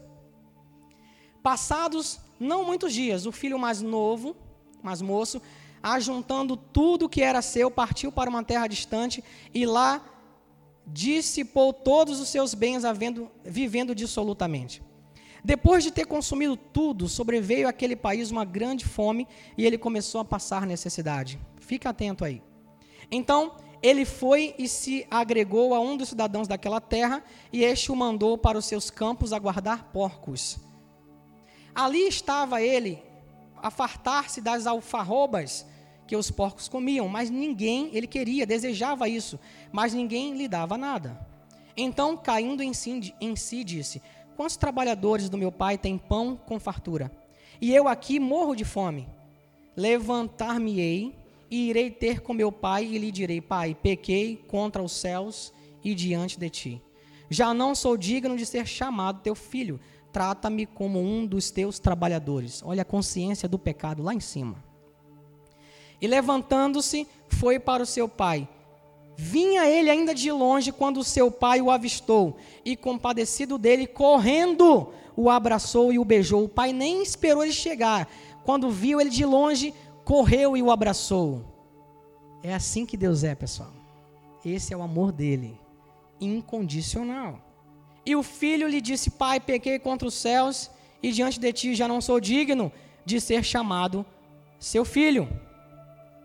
[1.42, 4.36] Passados não muitos dias, o filho mais novo,
[4.82, 5.42] mais moço,
[5.82, 10.00] ajuntando tudo que era seu, partiu para uma terra distante e lá
[10.86, 14.82] dissipou todos os seus bens, havendo, vivendo dissolutamente.
[15.44, 20.24] Depois de ter consumido tudo, sobreveio àquele país uma grande fome e ele começou a
[20.24, 21.38] passar necessidade.
[21.60, 22.42] Fica atento aí.
[23.10, 27.96] Então, ele foi e se agregou a um dos cidadãos daquela terra, e este o
[27.96, 30.56] mandou para os seus campos a guardar porcos.
[31.74, 33.02] Ali estava ele
[33.62, 35.66] a fartar-se das alfarrobas
[36.06, 39.38] que os porcos comiam, mas ninguém, ele queria, desejava isso,
[39.72, 41.18] mas ninguém lhe dava nada.
[41.76, 44.02] Então, caindo em si, em si, disse:
[44.36, 47.10] Quantos trabalhadores do meu pai têm pão com fartura?
[47.60, 49.08] E eu aqui morro de fome.
[49.76, 51.16] Levantar-me-ei
[51.50, 55.94] e irei ter com meu pai e lhe direi: Pai, pequei contra os céus e
[55.94, 56.82] diante de ti.
[57.28, 59.80] Já não sou digno de ser chamado teu filho
[60.14, 62.62] trata-me como um dos teus trabalhadores.
[62.64, 64.63] Olha a consciência do pecado lá em cima.
[66.04, 68.46] E levantando-se, foi para o seu pai.
[69.16, 74.92] Vinha ele ainda de longe quando o seu pai o avistou, e compadecido dele, correndo,
[75.16, 76.44] o abraçou e o beijou.
[76.44, 78.06] O pai nem esperou ele chegar.
[78.44, 79.72] Quando viu ele de longe,
[80.04, 81.42] correu e o abraçou.
[82.42, 83.72] É assim que Deus é, pessoal.
[84.44, 85.58] Esse é o amor dele,
[86.20, 87.40] incondicional.
[88.04, 90.70] E o filho lhe disse: Pai, pequei contra os céus
[91.02, 92.70] e diante de ti já não sou digno
[93.06, 94.04] de ser chamado
[94.58, 95.26] seu filho.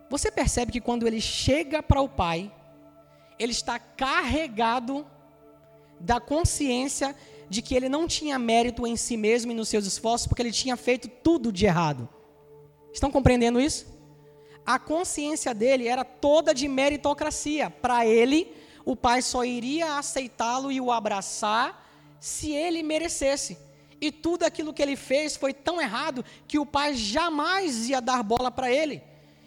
[0.09, 2.51] Você percebe que quando ele chega para o pai,
[3.37, 5.05] ele está carregado
[5.99, 7.15] da consciência
[7.49, 10.51] de que ele não tinha mérito em si mesmo e nos seus esforços, porque ele
[10.51, 12.07] tinha feito tudo de errado.
[12.93, 13.87] Estão compreendendo isso?
[14.65, 17.69] A consciência dele era toda de meritocracia.
[17.69, 18.53] Para ele,
[18.85, 21.87] o pai só iria aceitá-lo e o abraçar
[22.19, 23.57] se ele merecesse.
[24.01, 28.23] E tudo aquilo que ele fez foi tão errado que o pai jamais ia dar
[28.23, 29.01] bola para ele.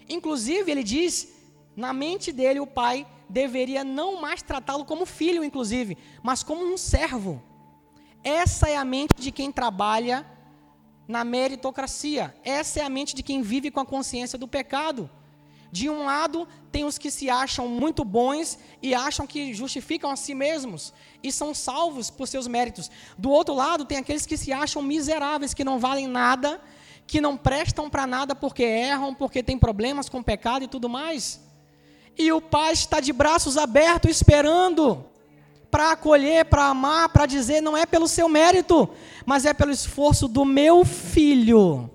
[0.09, 1.29] Inclusive, ele diz,
[1.77, 6.77] na mente dele, o pai deveria não mais tratá-lo como filho, inclusive, mas como um
[6.77, 7.43] servo.
[8.23, 10.27] Essa é a mente de quem trabalha
[11.09, 12.35] na meritocracia.
[12.45, 15.11] Essa é a mente de quem vive com a consciência do pecado.
[15.73, 20.17] De um lado, tem os que se acham muito bons e acham que justificam a
[20.17, 22.91] si mesmos e são salvos por seus méritos.
[23.17, 26.61] Do outro lado, tem aqueles que se acham miseráveis, que não valem nada,
[27.07, 31.41] que não prestam para nada porque erram, porque têm problemas com pecado e tudo mais.
[32.17, 35.05] E o pai está de braços abertos esperando
[35.71, 38.89] para acolher, para amar, para dizer: não é pelo seu mérito,
[39.25, 41.91] mas é pelo esforço do meu filho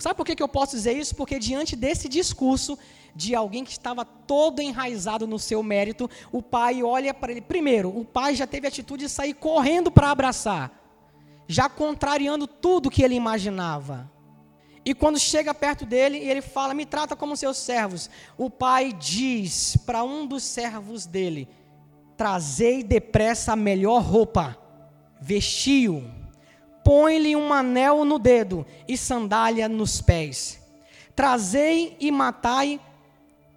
[0.00, 1.14] Sabe por que, que eu posso dizer isso?
[1.14, 2.78] Porque diante desse discurso
[3.14, 7.42] de alguém que estava todo enraizado no seu mérito, o pai olha para ele.
[7.42, 10.79] Primeiro, o pai já teve a atitude de sair correndo para abraçar,
[11.50, 14.10] já contrariando tudo que ele imaginava.
[14.84, 18.08] E quando chega perto dele, ele fala: Me trata como seus servos.
[18.38, 21.48] O pai diz para um dos servos dele:
[22.16, 24.56] Trazei depressa a melhor roupa,
[25.20, 26.04] vestiu
[26.90, 30.60] põe-lhe um anel no dedo e sandália nos pés.
[31.14, 32.80] Trazei e matai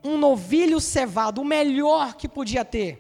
[0.04, 3.00] um novilho cevado, o melhor que podia ter.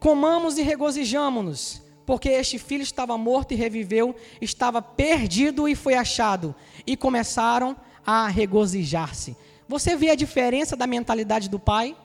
[0.00, 6.54] Comamos e regozijamo-nos, porque este filho estava morto e reviveu, estava perdido e foi achado.
[6.86, 9.36] E começaram a regozijar-se.
[9.68, 11.96] Você vê a diferença da mentalidade do pai?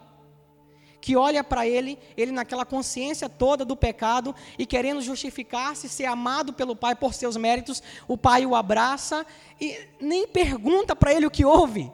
[1.02, 6.54] que olha para ele, ele naquela consciência toda do pecado e querendo justificar-se, ser amado
[6.54, 9.26] pelo pai por seus méritos, o pai o abraça
[9.60, 11.92] e nem pergunta para ele o que houve,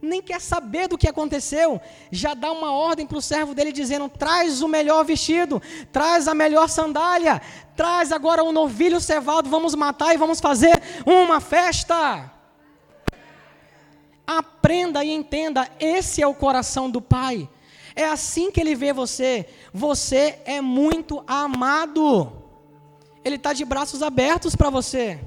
[0.00, 1.80] nem quer saber do que aconteceu,
[2.10, 5.60] já dá uma ordem para o servo dele dizendo: traz o melhor vestido,
[5.92, 7.40] traz a melhor sandália,
[7.76, 12.32] traz agora o novilho cevado, vamos matar e vamos fazer uma festa.
[14.26, 17.48] Aprenda e entenda, esse é o coração do pai.
[17.96, 19.48] É assim que ele vê você.
[19.72, 22.32] Você é muito amado.
[23.24, 25.18] Ele está de braços abertos para você.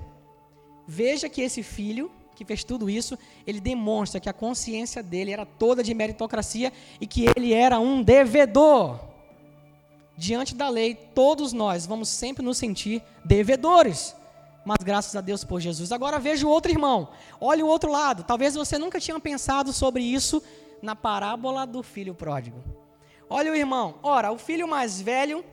[0.88, 2.10] Veja que esse filho
[2.42, 7.06] que fez tudo isso, ele demonstra que a consciência dele era toda de meritocracia e
[7.06, 9.00] que ele era um devedor.
[10.18, 14.16] Diante da lei, todos nós vamos sempre nos sentir devedores.
[14.66, 15.92] Mas graças a Deus por Jesus.
[15.92, 17.10] Agora veja o outro irmão.
[17.40, 18.24] Olhe o outro lado.
[18.24, 20.42] Talvez você nunca tinha pensado sobre isso
[20.82, 22.64] na parábola do filho pródigo.
[23.30, 25.46] Olha o irmão, ora, o filho mais velho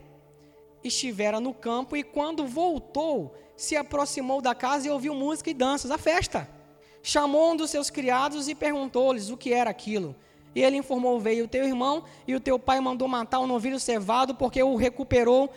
[0.83, 5.91] estivera no campo e quando voltou, se aproximou da casa e ouviu música e danças,
[5.91, 6.58] a festa.
[7.01, 10.15] Chamou um dos seus criados e perguntou-lhes o que era aquilo.
[10.53, 13.47] E ele informou: Veio o teu irmão e o teu pai mandou matar o um
[13.47, 15.49] novilho cevado porque o recuperou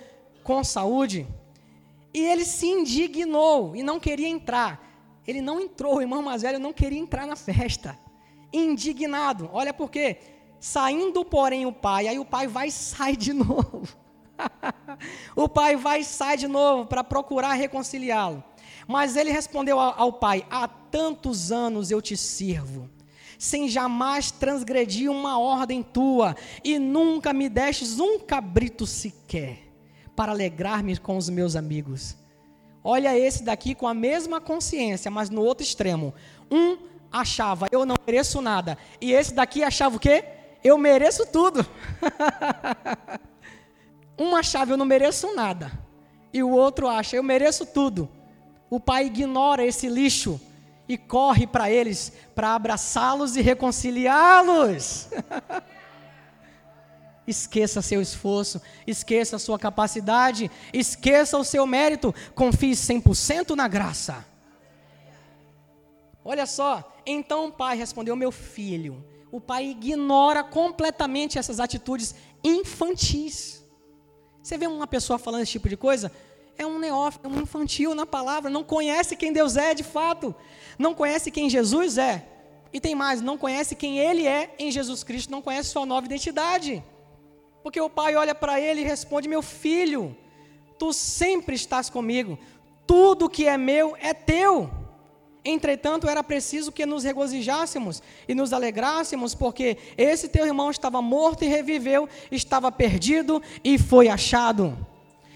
[0.42, 1.26] com saúde.
[2.14, 4.88] E ele se indignou e não queria entrar.
[5.26, 7.98] Ele não entrou, o irmão mais velho não queria entrar na festa
[8.52, 9.48] indignado.
[9.52, 10.18] Olha por quê?
[10.60, 13.88] Saindo, porém, o pai, aí o pai vai e sai de novo.
[15.34, 18.44] o pai vai e sai de novo para procurar reconciliá-lo.
[18.86, 22.88] Mas ele respondeu ao pai: Há tantos anos eu te sirvo,
[23.38, 29.58] sem jamais transgredir uma ordem tua, e nunca me destes um cabrito sequer,
[30.14, 32.16] para alegrar-me com os meus amigos.
[32.84, 36.12] Olha esse daqui com a mesma consciência, mas no outro extremo.
[36.50, 36.76] Um
[37.12, 38.76] achava, eu não mereço nada.
[39.00, 40.24] E esse daqui achava o quê?
[40.64, 41.64] Eu mereço tudo.
[44.18, 45.70] um achava, eu não mereço nada.
[46.32, 48.08] E o outro acha, eu mereço tudo.
[48.72, 50.40] O pai ignora esse lixo
[50.88, 55.10] e corre para eles para abraçá-los e reconciliá-los.
[57.28, 64.24] Esqueça seu esforço, esqueça sua capacidade, esqueça o seu mérito, confie 100% na graça.
[66.24, 69.04] Olha só, então o pai respondeu: Meu filho.
[69.30, 73.62] O pai ignora completamente essas atitudes infantis.
[74.42, 76.10] Você vê uma pessoa falando esse tipo de coisa?
[76.56, 80.34] É um neófito, é um infantil na palavra, não conhece quem Deus é de fato,
[80.78, 82.26] não conhece quem Jesus é.
[82.72, 86.06] E tem mais, não conhece quem ele é em Jesus Cristo, não conhece sua nova
[86.06, 86.82] identidade.
[87.62, 90.16] Porque o pai olha para ele e responde: Meu filho,
[90.78, 92.38] tu sempre estás comigo,
[92.86, 94.70] tudo que é meu é teu.
[95.44, 101.44] Entretanto, era preciso que nos regozijássemos e nos alegrássemos, porque esse teu irmão estava morto
[101.44, 104.76] e reviveu, estava perdido e foi achado.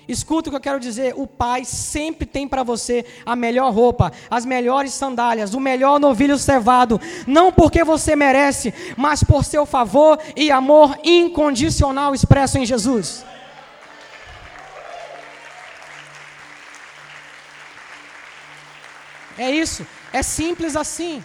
[0.08, 4.12] Escuta o que eu quero dizer: o Pai sempre tem para você a melhor roupa,
[4.30, 10.18] as melhores sandálias, o melhor novilho cevado, não porque você merece, mas por seu favor
[10.36, 13.24] e amor incondicional expresso em Jesus.
[19.38, 21.22] É isso, é simples assim.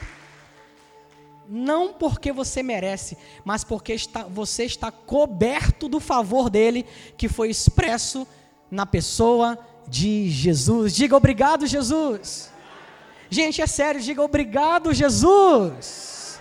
[1.47, 6.85] Não porque você merece, mas porque está, você está coberto do favor dele,
[7.17, 8.25] que foi expresso
[8.71, 10.95] na pessoa de Jesus.
[10.95, 12.49] Diga obrigado, Jesus.
[13.29, 16.39] Gente, é sério, diga obrigado, Jesus.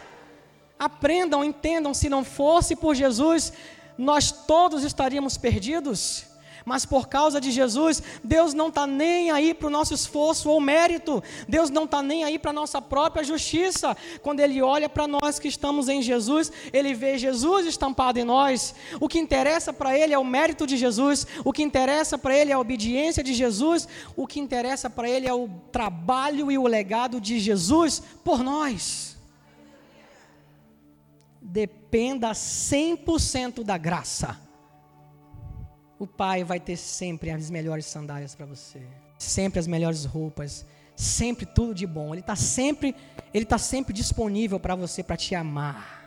[0.79, 3.53] Aprendam, entendam, se não fosse por Jesus,
[3.99, 6.30] nós todos estaríamos perdidos.
[6.71, 10.61] Mas por causa de Jesus, Deus não está nem aí para o nosso esforço ou
[10.61, 13.97] mérito, Deus não está nem aí para a nossa própria justiça.
[14.23, 18.73] Quando Ele olha para nós que estamos em Jesus, Ele vê Jesus estampado em nós.
[19.01, 22.53] O que interessa para Ele é o mérito de Jesus, o que interessa para Ele
[22.53, 26.69] é a obediência de Jesus, o que interessa para Ele é o trabalho e o
[26.69, 29.17] legado de Jesus por nós.
[31.43, 34.39] Dependa 100% da graça,
[36.01, 38.81] o Pai vai ter sempre as melhores sandálias para você,
[39.19, 40.65] sempre as melhores roupas,
[40.97, 42.15] sempre tudo de bom.
[42.15, 42.97] Ele está sempre,
[43.35, 46.01] ele está sempre disponível para você, para te amar.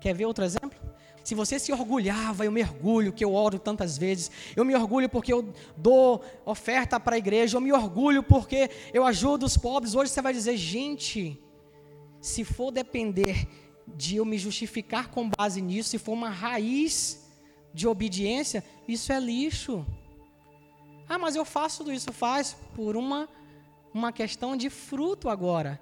[0.00, 0.76] Quer ver outro exemplo?
[1.22, 5.08] Se você se orgulhava, eu me orgulho que eu oro tantas vezes, eu me orgulho
[5.08, 9.94] porque eu dou oferta para a igreja, eu me orgulho porque eu ajudo os pobres.
[9.94, 11.40] Hoje você vai dizer, gente,
[12.20, 13.46] se for depender
[13.86, 17.19] de eu me justificar com base nisso, se for uma raiz
[17.72, 19.86] de obediência, isso é lixo.
[21.08, 23.28] Ah, mas eu faço tudo isso, faz por uma,
[23.92, 25.80] uma questão de fruto agora.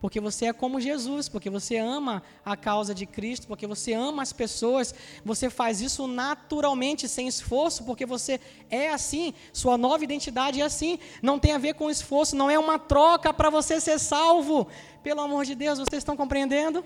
[0.00, 4.22] Porque você é como Jesus, porque você ama a causa de Cristo, porque você ama
[4.22, 10.62] as pessoas, você faz isso naturalmente, sem esforço, porque você é assim, sua nova identidade
[10.62, 13.98] é assim, não tem a ver com esforço, não é uma troca para você ser
[13.98, 14.66] salvo.
[15.02, 16.82] Pelo amor de Deus, vocês estão compreendendo?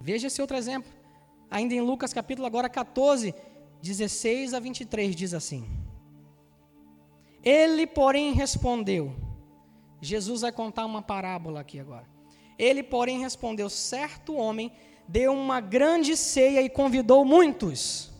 [0.00, 0.97] Veja esse outro exemplo.
[1.50, 3.34] Ainda em Lucas capítulo agora 14,
[3.82, 5.66] 16 a 23 diz assim:
[7.42, 9.14] Ele, porém, respondeu.
[10.00, 12.06] Jesus vai contar uma parábola aqui agora.
[12.58, 14.70] Ele, porém, respondeu: Certo homem
[15.06, 18.10] deu uma grande ceia e convidou muitos.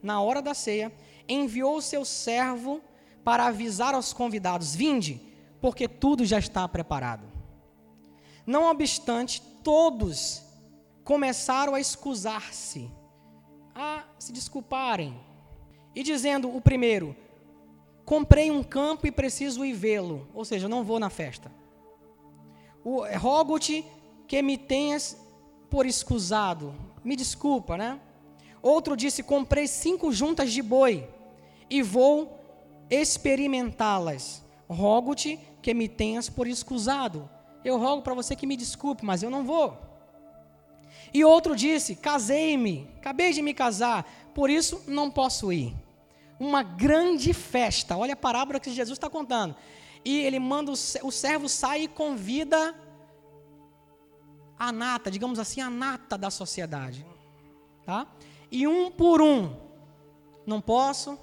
[0.00, 0.92] Na hora da ceia,
[1.28, 2.80] enviou seu servo
[3.24, 5.20] para avisar aos convidados: Vinde,
[5.60, 7.26] porque tudo já está preparado.
[8.46, 10.44] Não obstante, todos
[11.04, 12.90] começaram a escusar-se,
[13.74, 15.14] a se desculparem,
[15.94, 17.14] e dizendo: o primeiro,
[18.04, 21.52] comprei um campo e preciso ir vê-lo, ou seja, não vou na festa.
[23.18, 23.84] Rogo-te
[24.26, 25.16] que me tenhas
[25.70, 26.74] por escusado,
[27.04, 28.00] me desculpa, né?
[28.62, 31.08] Outro disse: comprei cinco juntas de boi
[31.70, 32.40] e vou
[32.90, 34.42] experimentá-las.
[34.68, 37.28] Rogo-te que me tenhas por escusado
[37.64, 39.76] eu rogo para você que me desculpe, mas eu não vou.
[41.14, 44.04] E outro disse: casei-me, acabei de me casar,
[44.34, 45.72] por isso não posso ir.
[46.40, 49.54] Uma grande festa, olha a parábola que Jesus está contando.
[50.04, 52.74] E ele manda o, o servo sair e convida
[54.58, 57.06] a nata, digamos assim, a nata da sociedade.
[57.86, 58.08] Tá?
[58.50, 59.56] E um por um,
[60.44, 61.16] não posso,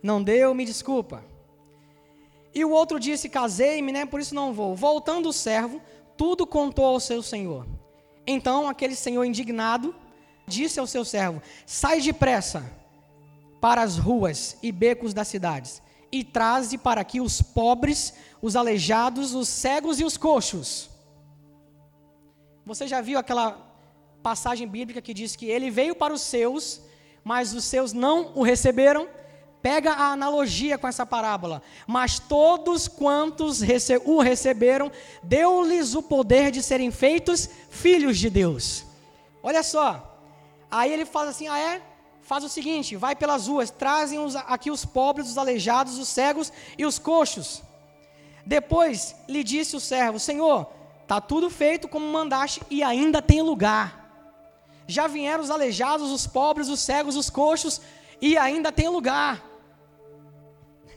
[0.00, 1.24] não deu, me desculpa.
[2.54, 4.06] E o outro disse: Casei-me, né?
[4.06, 4.76] Por isso não vou.
[4.76, 5.82] Voltando o servo,
[6.16, 7.66] tudo contou ao seu senhor.
[8.26, 9.94] Então aquele senhor indignado
[10.46, 12.64] disse ao seu servo: Sai depressa
[13.60, 19.34] para as ruas e becos das cidades e traze para aqui os pobres, os aleijados,
[19.34, 20.90] os cegos e os coxos.
[22.66, 23.66] Você já viu aquela
[24.22, 26.80] passagem bíblica que diz que ele veio para os seus,
[27.24, 29.08] mas os seus não o receberam?
[29.62, 31.62] Pega a analogia com essa parábola.
[31.86, 33.60] Mas todos quantos
[34.04, 34.90] o receberam,
[35.22, 38.84] deu-lhes o poder de serem feitos filhos de Deus.
[39.42, 40.18] Olha só.
[40.70, 41.82] Aí ele faz assim: ah, é?
[42.22, 46.52] Faz o seguinte: vai pelas ruas, trazem os, aqui os pobres, os aleijados, os cegos
[46.78, 47.62] e os coxos.
[48.46, 50.66] Depois lhe disse o servo: Senhor,
[51.02, 53.98] está tudo feito como mandaste e ainda tem lugar.
[54.86, 57.80] Já vieram os aleijados, os pobres, os cegos, os coxos
[58.20, 59.49] e ainda tem lugar.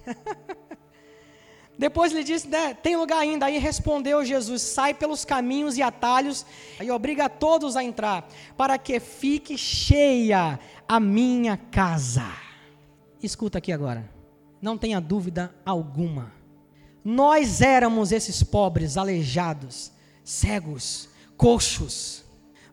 [1.77, 3.47] Depois ele disse, né, tem lugar ainda.
[3.47, 6.45] Aí respondeu Jesus: sai pelos caminhos e atalhos
[6.81, 12.25] e obriga todos a entrar, para que fique cheia a minha casa.
[13.21, 14.09] Escuta aqui agora,
[14.61, 16.31] não tenha dúvida alguma.
[17.03, 19.91] Nós éramos esses pobres, aleijados,
[20.23, 22.23] cegos, coxos.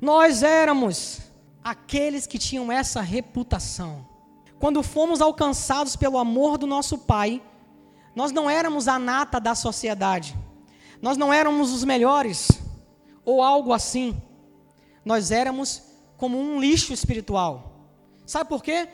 [0.01, 1.21] Nós éramos
[1.65, 4.10] aqueles que tinham essa reputação
[4.61, 7.43] quando fomos alcançados pelo amor do nosso Pai,
[8.15, 10.37] nós não éramos a nata da sociedade,
[11.01, 12.51] nós não éramos os melhores,
[13.25, 14.21] ou algo assim,
[15.03, 15.83] nós éramos
[16.19, 17.89] como um lixo espiritual.
[18.27, 18.87] Sabe por quê?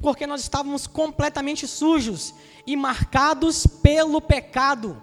[0.00, 2.32] Porque nós estávamos completamente sujos
[2.64, 5.02] e marcados pelo pecado,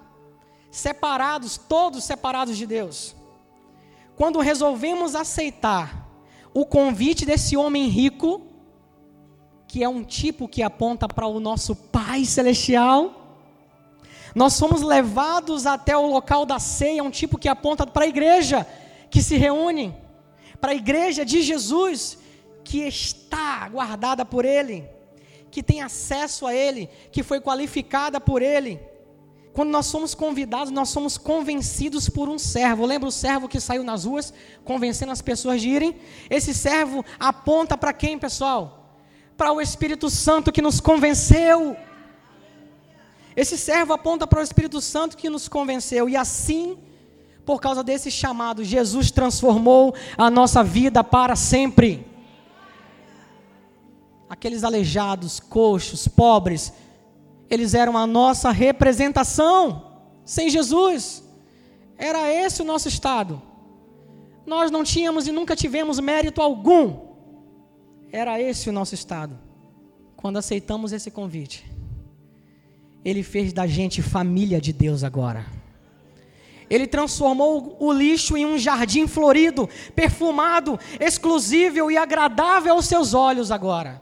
[0.72, 3.14] separados, todos separados de Deus.
[4.16, 6.10] Quando resolvemos aceitar
[6.54, 8.55] o convite desse homem rico,
[9.76, 13.44] que é um tipo que aponta para o nosso Pai Celestial.
[14.34, 18.66] Nós somos levados até o local da ceia, um tipo que aponta para a igreja
[19.10, 19.94] que se reúne,
[20.62, 22.18] para a igreja de Jesus,
[22.64, 24.88] que está guardada por Ele,
[25.52, 28.80] que tem acesso a Ele, que foi qualificada por Ele.
[29.52, 32.86] Quando nós somos convidados, nós somos convencidos por um servo.
[32.86, 35.98] Lembra o servo que saiu nas ruas, convencendo as pessoas de irem?
[36.30, 38.85] Esse servo aponta para quem, pessoal?
[39.38, 41.76] Para o Espírito Santo que nos convenceu.
[43.36, 46.08] Esse servo aponta para o Espírito Santo que nos convenceu.
[46.08, 46.78] E assim,
[47.46, 52.08] por causa desse chamado, Jesus transformou a nossa vida para sempre.
[54.30, 56.74] Aqueles aleijados, coxos, pobres,
[57.50, 60.00] eles eram a nossa representação.
[60.24, 61.24] Sem Jesus,
[61.98, 63.42] era esse o nosso estado.
[64.46, 67.05] Nós não tínhamos e nunca tivemos mérito algum.
[68.12, 69.38] Era esse o nosso estado.
[70.16, 71.66] Quando aceitamos esse convite,
[73.04, 75.46] Ele fez da gente família de Deus agora.
[76.70, 83.52] Ele transformou o lixo em um jardim florido, perfumado, exclusivo e agradável aos seus olhos
[83.52, 84.02] agora.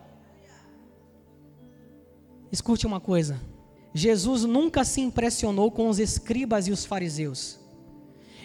[2.52, 3.42] Escute uma coisa:
[3.94, 7.60] Jesus nunca se impressionou com os escribas e os fariseus,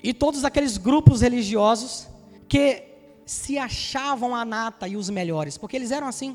[0.02, 2.09] e todos aqueles grupos religiosos
[2.48, 2.88] que
[3.29, 6.35] se achavam a nata e os melhores, porque eles eram assim.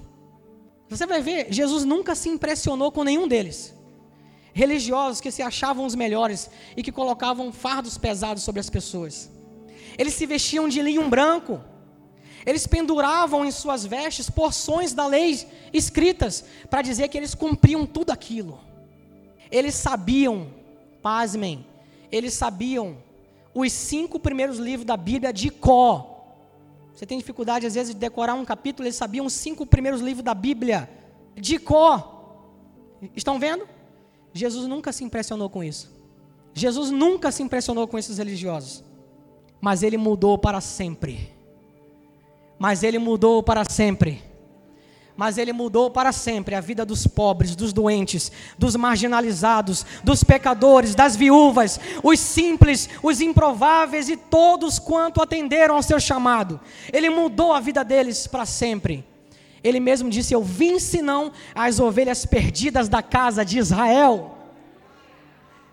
[0.88, 3.74] Você vai ver, Jesus nunca se impressionou com nenhum deles.
[4.54, 9.28] Religiosos que se achavam os melhores e que colocavam fardos pesados sobre as pessoas.
[9.98, 11.60] Eles se vestiam de linho branco,
[12.46, 18.12] eles penduravam em suas vestes porções da lei escritas para dizer que eles cumpriam tudo
[18.12, 18.60] aquilo.
[19.50, 20.48] Eles sabiam,
[21.02, 21.66] pasmem,
[22.12, 22.98] eles sabiam
[23.52, 26.13] os cinco primeiros livros da Bíblia de Có.
[26.94, 30.24] Você tem dificuldade às vezes de decorar um capítulo, eles sabiam os cinco primeiros livros
[30.24, 30.90] da Bíblia
[31.36, 32.12] de Có.
[33.16, 33.68] Estão vendo?
[34.34, 35.92] Jesus nunca se impressionou com isso.
[36.54, 38.84] Jesus nunca se impressionou com esses religiosos.
[39.60, 41.34] Mas ele mudou para sempre
[42.64, 44.24] mas ele mudou para sempre.
[45.16, 50.96] Mas ele mudou para sempre a vida dos pobres, dos doentes, dos marginalizados, dos pecadores,
[50.96, 56.60] das viúvas, os simples, os improváveis e todos quanto atenderam ao seu chamado.
[56.92, 59.06] Ele mudou a vida deles para sempre.
[59.64, 64.38] Ele mesmo disse: Eu vim senão as ovelhas perdidas da casa de Israel.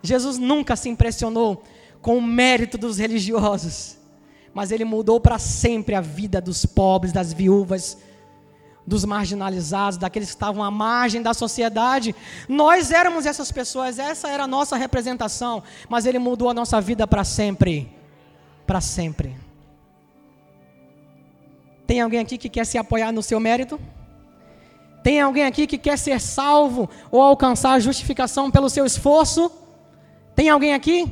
[0.02, 1.64] Jesus nunca se impressionou
[2.02, 4.00] com o mérito dos religiosos
[4.52, 7.96] mas ele mudou para sempre a vida dos pobres, das viúvas,
[8.90, 12.14] dos marginalizados, daqueles que estavam à margem da sociedade.
[12.48, 17.06] Nós éramos essas pessoas, essa era a nossa representação, mas ele mudou a nossa vida
[17.06, 17.88] para sempre.
[18.66, 19.36] Para sempre.
[21.86, 23.80] Tem alguém aqui que quer se apoiar no seu mérito?
[25.04, 29.50] Tem alguém aqui que quer ser salvo ou alcançar a justificação pelo seu esforço?
[30.34, 31.10] Tem alguém aqui?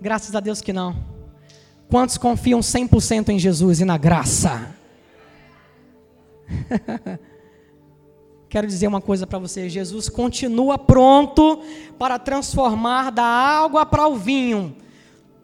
[0.00, 0.96] Graças a Deus que não.
[1.90, 4.75] Quantos confiam 100% em Jesus e na graça?
[8.48, 11.60] Quero dizer uma coisa para você: Jesus continua pronto
[11.98, 14.76] para transformar da água para o vinho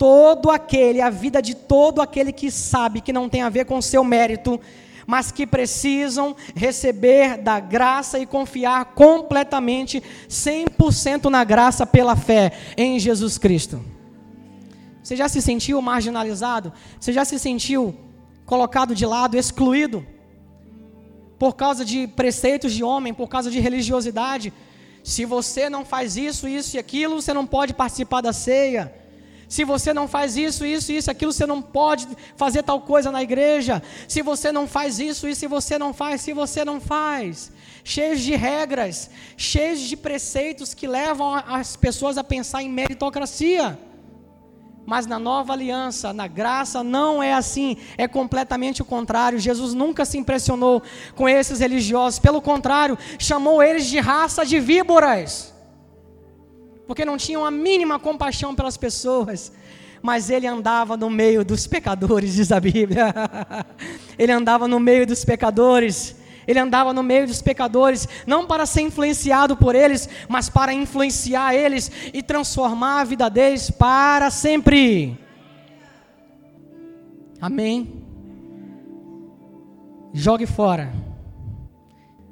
[0.02, 3.80] todo aquele, a vida de todo aquele que sabe que não tem a ver com
[3.80, 4.60] seu mérito,
[5.06, 12.98] mas que precisam receber da graça e confiar completamente, 100% na graça pela fé em
[12.98, 13.80] Jesus Cristo.
[15.02, 16.72] Você já se sentiu marginalizado?
[16.98, 17.94] Você já se sentiu
[18.44, 20.04] colocado de lado, excluído?
[21.42, 24.52] Por causa de preceitos de homem, por causa de religiosidade?
[25.02, 28.94] Se você não faz isso, isso e aquilo, você não pode participar da ceia.
[29.48, 33.24] Se você não faz isso, isso, isso, aquilo, você não pode fazer tal coisa na
[33.24, 33.82] igreja.
[34.06, 37.50] Se você não faz isso, isso, e você não faz, se você não faz.
[37.82, 43.76] Cheios de regras, cheios de preceitos que levam as pessoas a pensar em meritocracia.
[44.84, 49.38] Mas na nova aliança, na graça, não é assim, é completamente o contrário.
[49.38, 50.82] Jesus nunca se impressionou
[51.14, 55.54] com esses religiosos, pelo contrário, chamou eles de raça de víboras,
[56.86, 59.52] porque não tinham a mínima compaixão pelas pessoas.
[60.02, 63.14] Mas ele andava no meio dos pecadores, diz a Bíblia.
[64.18, 66.16] ele andava no meio dos pecadores.
[66.46, 71.54] Ele andava no meio dos pecadores, não para ser influenciado por eles, mas para influenciar
[71.54, 75.18] eles e transformar a vida deles para sempre.
[77.40, 78.02] Amém.
[80.12, 80.92] Jogue fora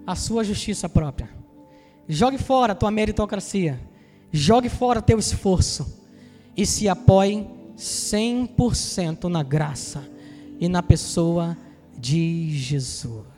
[0.07, 1.31] a sua justiça própria.
[2.09, 3.81] Jogue fora a tua meritocracia.
[4.33, 6.01] Jogue fora teu esforço
[6.57, 7.47] e se apoie
[7.77, 10.09] 100% na graça
[10.59, 11.57] e na pessoa
[11.97, 13.30] de Jesus.